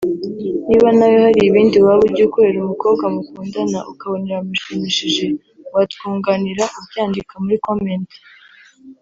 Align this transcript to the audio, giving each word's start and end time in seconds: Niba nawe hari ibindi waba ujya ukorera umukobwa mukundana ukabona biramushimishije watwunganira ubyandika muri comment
Niba 0.67 0.87
nawe 0.97 1.17
hari 1.25 1.39
ibindi 1.49 1.77
waba 1.85 2.03
ujya 2.09 2.23
ukorera 2.29 2.57
umukobwa 2.61 3.03
mukundana 3.13 3.79
ukabona 3.91 4.27
biramushimishije 4.37 5.25
watwunganira 5.73 6.63
ubyandika 6.79 7.33
muri 7.43 7.57
comment 7.67 8.09